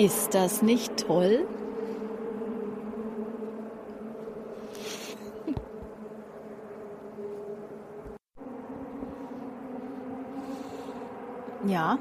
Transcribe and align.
Ist 0.00 0.32
das 0.32 0.62
nicht 0.62 1.06
toll? 1.06 1.46
Ja, 11.66 11.98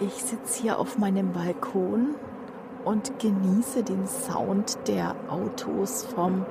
ich 0.00 0.12
sitze 0.24 0.60
hier 0.60 0.80
auf 0.80 0.98
meinem 0.98 1.32
Balkon 1.32 2.16
und 2.84 3.16
genieße 3.20 3.84
den 3.84 4.08
Sound 4.08 4.76
der 4.88 5.14
Autos 5.28 6.02
vom 6.02 6.44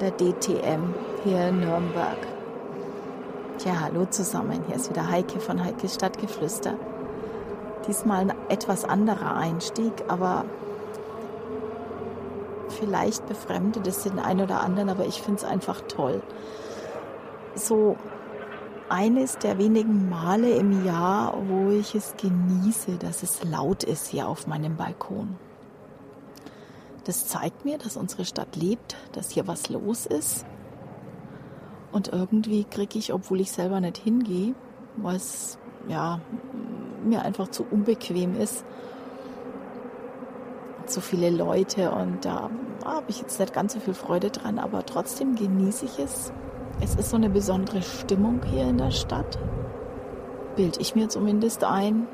der 0.00 0.12
DTM 0.12 0.94
hier 1.24 1.48
in 1.48 1.60
Nürnberg. 1.60 2.16
Tja, 3.58 3.80
hallo 3.80 4.06
zusammen. 4.06 4.64
Hier 4.66 4.76
ist 4.76 4.88
wieder 4.88 5.10
Heike 5.10 5.40
von 5.40 5.62
Heikes 5.62 5.96
Stadtgeflüster. 5.96 6.78
Diesmal 7.86 8.20
ein 8.20 8.32
etwas 8.48 8.84
anderer 8.84 9.36
Einstieg, 9.36 9.92
aber 10.08 10.44
vielleicht 12.68 13.26
befremdet 13.26 13.86
es 13.86 14.02
den 14.02 14.18
einen 14.18 14.42
oder 14.42 14.60
anderen, 14.60 14.88
aber 14.88 15.06
ich 15.06 15.22
finde 15.22 15.40
es 15.40 15.44
einfach 15.44 15.80
toll. 15.82 16.22
So 17.54 17.96
eines 18.88 19.38
der 19.38 19.58
wenigen 19.58 20.08
Male 20.08 20.50
im 20.50 20.84
Jahr, 20.84 21.34
wo 21.48 21.70
ich 21.70 21.94
es 21.94 22.14
genieße, 22.16 22.96
dass 22.98 23.22
es 23.22 23.44
laut 23.44 23.84
ist 23.84 24.08
hier 24.08 24.28
auf 24.28 24.46
meinem 24.46 24.76
Balkon. 24.76 25.36
Das 27.04 27.28
zeigt 27.28 27.64
mir, 27.64 27.78
dass 27.78 27.96
unsere 27.96 28.24
Stadt 28.24 28.56
lebt, 28.56 28.96
dass 29.12 29.30
hier 29.30 29.46
was 29.46 29.68
los 29.68 30.06
ist. 30.06 30.44
Und 31.92 32.08
irgendwie 32.08 32.64
kriege 32.64 32.98
ich, 32.98 33.12
obwohl 33.12 33.40
ich 33.40 33.52
selber 33.52 33.80
nicht 33.80 33.96
hingehe, 33.96 34.54
was 34.96 35.58
ja 35.88 36.20
mir 37.04 37.22
einfach 37.22 37.48
zu 37.48 37.64
unbequem 37.70 38.36
ist, 38.38 38.64
zu 40.86 41.00
viele 41.00 41.30
Leute 41.30 41.92
und 41.92 42.24
da 42.24 42.50
habe 42.84 43.06
ich 43.08 43.20
jetzt 43.20 43.38
nicht 43.38 43.52
ganz 43.52 43.74
so 43.74 43.80
viel 43.80 43.94
Freude 43.94 44.30
dran, 44.30 44.58
aber 44.58 44.84
trotzdem 44.84 45.36
genieße 45.36 45.84
ich 45.84 45.98
es, 45.98 46.32
es 46.82 46.94
ist 46.94 47.10
so 47.10 47.16
eine 47.16 47.28
besondere 47.28 47.82
Stimmung 47.82 48.40
hier 48.44 48.68
in 48.68 48.78
der 48.78 48.90
Stadt. 48.90 49.38
Bild 50.56 50.78
ich 50.80 50.94
mir 50.94 51.08
zumindest 51.08 51.62
ein. 51.62 52.06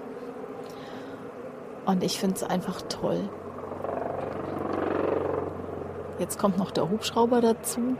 Und 1.87 2.03
ich 2.03 2.19
finde 2.19 2.34
es 2.34 2.43
einfach 2.43 2.83
toll. 2.83 3.28
Jetzt 6.19 6.39
kommt 6.39 6.59
noch 6.59 6.73
der 6.73 6.91
Hubschrauber 6.91 7.41
dazu. 7.41 7.97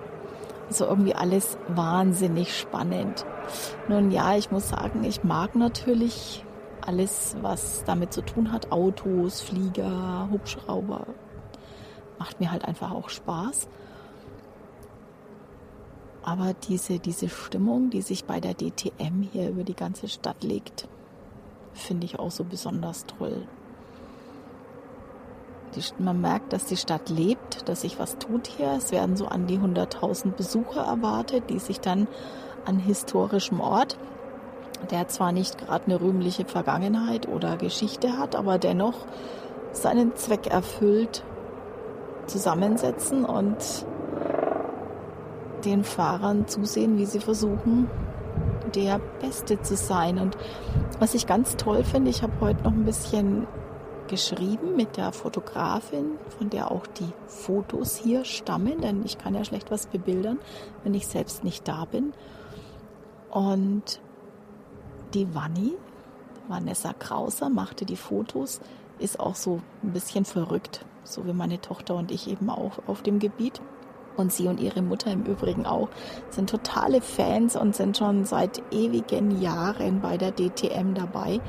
Also 0.69 0.87
irgendwie 0.87 1.15
alles 1.15 1.57
wahnsinnig 1.69 2.59
spannend. 2.59 3.25
Nun 3.87 4.11
ja, 4.11 4.37
ich 4.37 4.51
muss 4.51 4.69
sagen, 4.71 5.05
ich 5.05 5.23
mag 5.23 5.55
natürlich 5.55 6.45
alles, 6.87 7.37
was 7.43 7.85
damit 7.85 8.13
zu 8.13 8.23
tun 8.23 8.53
hat. 8.53 8.73
Autos, 8.73 9.41
Flieger, 9.41 10.29
Hubschrauber. 10.31 11.07
Macht 12.19 12.41
mir 12.41 12.51
halt 12.51 12.65
einfach 12.65 12.93
auch 12.93 13.09
Spaß. 13.09 13.69
Aber 16.23 16.55
diese, 16.55 16.99
diese 16.99 17.29
Stimmung, 17.29 17.91
die 17.91 18.03
sich 18.03 18.25
bei 18.25 18.41
der 18.41 18.55
DTM 18.55 19.23
hier 19.33 19.51
über 19.51 19.63
die 19.63 19.77
ganze 19.77 20.09
Stadt 20.09 20.43
legt, 20.43 20.89
finde 21.73 22.07
ich 22.07 22.19
auch 22.19 22.33
so 22.33 22.43
besonders 22.43 23.07
toll. 23.07 23.47
Die, 25.77 26.03
man 26.03 26.21
merkt, 26.21 26.53
dass 26.53 26.65
die 26.65 26.77
Stadt 26.77 27.11
lebt, 27.11 27.69
dass 27.69 27.83
sich 27.83 27.99
was 27.99 28.19
tut 28.19 28.49
hier. 28.49 28.73
Es 28.73 28.91
werden 28.91 29.17
so 29.17 29.27
an 29.27 29.47
die 29.47 29.59
100.000 29.59 30.33
Besucher 30.33 30.83
erwartet, 30.83 31.51
die 31.51 31.59
sich 31.59 31.81
dann 31.81 32.09
an 32.65 32.79
historischem 32.79 33.61
Ort, 33.61 33.99
der 34.91 35.09
zwar 35.09 35.33
nicht 35.33 35.59
gerade 35.59 35.87
eine 35.87 36.01
rühmliche 36.01 36.45
Vergangenheit 36.45 37.29
oder 37.29 37.57
Geschichte 37.57 38.19
hat, 38.19 38.37
aber 38.37 38.59
dennoch 38.59 38.95
seinen 39.73 40.17
Zweck 40.17 40.47
erfüllt, 40.47 41.23
zusammensetzen 42.27 43.25
und 43.25 43.57
den 45.65 45.85
Fahrern 45.85 46.47
zusehen, 46.47 46.99
wie 46.99 47.07
sie 47.07 47.21
versuchen, 47.21 47.89
der 48.75 49.01
Beste 49.21 49.61
zu 49.63 49.77
sein. 49.77 50.19
Und 50.19 50.37
was 50.99 51.15
ich 51.15 51.27
ganz 51.27 51.57
toll 51.57 51.85
finde, 51.85 52.11
ich 52.11 52.23
habe 52.23 52.33
heute 52.41 52.63
noch 52.65 52.73
ein 52.73 52.85
bisschen 52.85 53.47
geschrieben 54.09 54.77
mit 54.77 54.97
der 54.97 55.13
Fotografin, 55.13 56.13
von 56.39 56.51
der 56.51 56.71
auch 56.71 56.87
die 56.87 57.13
Fotos 57.27 57.97
hier 57.97 58.25
stammen, 58.25 58.81
denn 58.81 59.05
ich 59.05 59.19
kann 59.19 59.35
ja 59.35 59.45
schlecht 59.45 59.71
was 59.71 59.87
bebildern, 59.87 60.39
wenn 60.85 60.95
ich 60.95 61.07
selbst 61.07 61.43
nicht 61.43 61.67
da 61.67 61.85
bin. 61.85 62.13
Und 63.31 64.01
die 65.15 65.35
Vanni, 65.35 65.75
Vanessa 66.49 66.93
Krauser, 66.93 67.49
machte 67.49 67.85
die 67.85 67.97
Fotos, 67.97 68.61
ist 68.99 69.21
auch 69.21 69.35
so 69.35 69.61
ein 69.83 69.93
bisschen 69.93 70.25
verrückt, 70.25 70.85
so 71.05 71.27
wie 71.27 71.33
meine 71.33 71.61
Tochter 71.61 71.95
und 71.95 72.11
ich 72.11 72.29
eben 72.29 72.51
auch 72.51 72.79
auf 72.87 73.03
dem 73.03 73.19
Gebiet 73.19 73.61
und 74.17 74.33
sie 74.33 74.49
und 74.49 74.61
ihre 74.61 74.83
Mutter 74.83 75.11
im 75.11 75.25
Übrigen 75.25 75.67
auch, 75.67 75.89
sind 76.31 76.51
totale 76.51 77.01
Fans 77.01 77.57
und 77.57 77.77
sind 77.77 77.97
schon 77.97 78.25
seit 78.25 78.63
ewigen 78.73 79.41
Jahren 79.41 80.01
bei 80.01 80.17
der 80.17 80.33
DTM 80.33 80.95
dabei. 80.95 81.41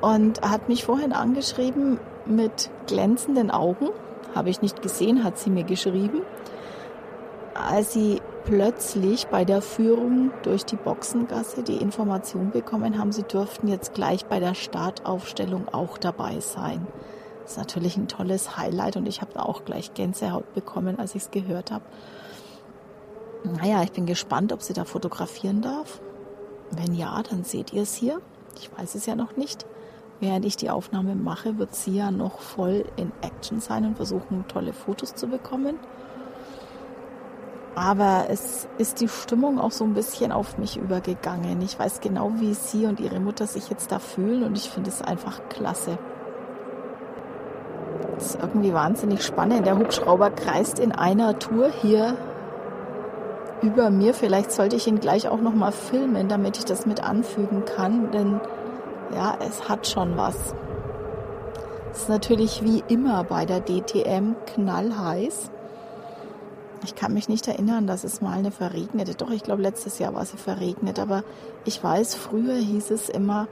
Und 0.00 0.40
hat 0.40 0.68
mich 0.68 0.84
vorhin 0.84 1.12
angeschrieben 1.12 1.98
mit 2.24 2.70
glänzenden 2.86 3.50
Augen, 3.50 3.88
habe 4.34 4.48
ich 4.48 4.62
nicht 4.62 4.80
gesehen, 4.80 5.24
hat 5.24 5.38
sie 5.38 5.50
mir 5.50 5.64
geschrieben, 5.64 6.22
als 7.54 7.92
sie 7.92 8.22
plötzlich 8.44 9.26
bei 9.28 9.44
der 9.44 9.62
Führung 9.62 10.32
durch 10.42 10.64
die 10.64 10.76
Boxengasse 10.76 11.62
die 11.62 11.76
Information 11.76 12.50
bekommen 12.50 12.98
haben, 12.98 13.12
sie 13.12 13.22
dürften 13.22 13.68
jetzt 13.68 13.94
gleich 13.94 14.26
bei 14.26 14.40
der 14.40 14.54
Startaufstellung 14.54 15.68
auch 15.68 15.98
dabei 15.98 16.40
sein. 16.40 16.86
Das 17.42 17.52
ist 17.52 17.58
natürlich 17.58 17.96
ein 17.96 18.08
tolles 18.08 18.56
Highlight 18.56 18.96
und 18.96 19.06
ich 19.06 19.20
habe 19.20 19.42
auch 19.42 19.64
gleich 19.64 19.94
Gänsehaut 19.94 20.54
bekommen, 20.54 20.98
als 20.98 21.14
ich 21.14 21.22
es 21.22 21.30
gehört 21.30 21.70
habe. 21.70 21.84
Naja, 23.44 23.82
ich 23.82 23.92
bin 23.92 24.06
gespannt, 24.06 24.52
ob 24.52 24.62
sie 24.62 24.74
da 24.74 24.84
fotografieren 24.84 25.62
darf. 25.62 26.00
Wenn 26.70 26.94
ja, 26.94 27.22
dann 27.22 27.44
seht 27.44 27.72
ihr 27.72 27.82
es 27.82 27.94
hier. 27.94 28.20
Ich 28.56 28.70
weiß 28.76 28.94
es 28.94 29.06
ja 29.06 29.14
noch 29.14 29.36
nicht. 29.36 29.66
Während 30.20 30.44
ich 30.44 30.56
die 30.56 30.70
Aufnahme 30.70 31.14
mache, 31.14 31.58
wird 31.58 31.74
sie 31.74 31.96
ja 31.96 32.10
noch 32.10 32.40
voll 32.40 32.84
in 32.96 33.10
Action 33.22 33.60
sein 33.60 33.86
und 33.86 33.96
versuchen, 33.96 34.44
tolle 34.48 34.74
Fotos 34.74 35.14
zu 35.14 35.26
bekommen. 35.26 35.78
Aber 37.74 38.26
es 38.28 38.68
ist 38.78 39.00
die 39.00 39.08
Stimmung 39.08 39.60
auch 39.60 39.70
so 39.70 39.84
ein 39.84 39.94
bisschen 39.94 40.32
auf 40.32 40.58
mich 40.58 40.76
übergegangen. 40.76 41.62
Ich 41.62 41.78
weiß 41.78 42.00
genau, 42.00 42.32
wie 42.36 42.54
sie 42.54 42.86
und 42.86 43.00
ihre 43.00 43.20
Mutter 43.20 43.46
sich 43.46 43.70
jetzt 43.70 43.92
da 43.92 43.98
fühlen 43.98 44.42
und 44.42 44.56
ich 44.56 44.68
finde 44.70 44.90
es 44.90 45.02
einfach 45.02 45.40
klasse. 45.48 45.98
Das 48.14 48.34
ist 48.34 48.42
irgendwie 48.42 48.74
wahnsinnig 48.74 49.24
spannend. 49.24 49.66
Der 49.66 49.78
Hubschrauber 49.78 50.30
kreist 50.30 50.78
in 50.78 50.92
einer 50.92 51.38
Tour 51.38 51.70
hier 51.70 52.16
über 53.62 53.90
mir. 53.90 54.14
Vielleicht 54.14 54.52
sollte 54.52 54.76
ich 54.76 54.86
ihn 54.86 55.00
gleich 55.00 55.28
auch 55.28 55.40
noch 55.40 55.54
mal 55.54 55.72
filmen, 55.72 56.28
damit 56.28 56.58
ich 56.58 56.64
das 56.64 56.86
mit 56.86 57.02
anfügen 57.02 57.64
kann, 57.64 58.10
denn 58.10 58.40
ja, 59.14 59.36
es 59.46 59.68
hat 59.68 59.86
schon 59.86 60.16
was. 60.16 60.54
Es 61.92 62.02
ist 62.02 62.08
natürlich 62.08 62.62
wie 62.62 62.84
immer 62.88 63.24
bei 63.24 63.44
der 63.46 63.60
DTM 63.60 64.34
knallheiß. 64.46 65.50
Ich 66.82 66.94
kann 66.94 67.12
mich 67.12 67.28
nicht 67.28 67.46
erinnern, 67.46 67.86
dass 67.86 68.04
es 68.04 68.22
mal 68.22 68.38
eine 68.38 68.50
verregnete. 68.50 69.14
Doch, 69.14 69.30
ich 69.30 69.42
glaube, 69.42 69.62
letztes 69.62 69.98
Jahr 69.98 70.14
war 70.14 70.24
sie 70.24 70.38
verregnet. 70.38 70.98
Aber 70.98 71.24
ich 71.64 71.82
weiß, 71.82 72.14
früher 72.14 72.54
hieß 72.54 72.90
es 72.90 73.08
immer, 73.08 73.48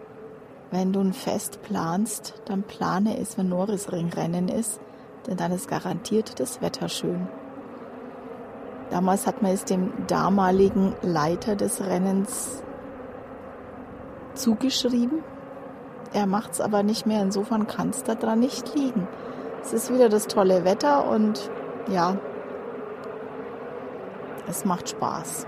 wenn 0.71 0.93
du 0.93 1.01
ein 1.01 1.13
Fest 1.13 1.63
planst, 1.63 2.35
dann 2.45 2.63
plane 2.63 3.19
es, 3.19 3.39
wenn 3.39 3.49
Norrisringrennen 3.49 4.49
ist, 4.49 4.81
denn 5.27 5.37
dann 5.37 5.53
ist 5.53 5.69
garantiert 5.69 6.41
das 6.41 6.61
Wetter 6.61 6.89
schön. 6.89 7.29
Damals 8.91 9.27
hat 9.27 9.43
man 9.43 9.53
es 9.53 9.65
dem 9.65 9.93
damaligen 10.07 10.95
Leiter 11.03 11.57
des 11.57 11.83
Rennens 11.83 12.63
zugeschrieben. 14.35 15.23
Er 16.13 16.27
macht 16.27 16.53
es 16.53 16.61
aber 16.61 16.83
nicht 16.83 17.07
mehr, 17.07 17.23
insofern 17.23 17.67
kann 17.67 17.91
es 17.91 18.03
daran 18.03 18.41
nicht 18.41 18.75
liegen. 18.75 19.07
Es 19.63 19.73
ist 19.73 19.93
wieder 19.93 20.09
das 20.09 20.27
tolle 20.27 20.65
Wetter 20.65 21.11
und 21.11 21.51
ja, 21.91 22.17
es 24.49 24.65
macht 24.65 24.89
Spaß. 24.89 25.47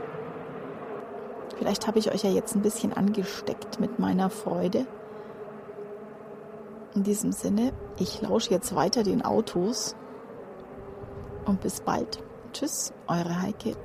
Vielleicht 1.57 1.87
habe 1.87 1.99
ich 1.99 2.13
euch 2.13 2.23
ja 2.23 2.31
jetzt 2.31 2.55
ein 2.55 2.63
bisschen 2.63 2.93
angesteckt 2.93 3.81
mit 3.81 3.99
meiner 3.99 4.31
Freude. 4.31 4.87
In 6.95 7.03
diesem 7.03 7.33
Sinne, 7.33 7.73
ich 7.99 8.21
lausche 8.23 8.51
jetzt 8.51 8.75
weiter 8.75 9.03
den 9.03 9.23
Autos 9.23 9.95
und 11.45 11.61
bis 11.61 11.81
bald. 11.81 12.23
Tschüss, 12.53 12.93
eure 13.07 13.43
Heike. 13.43 13.77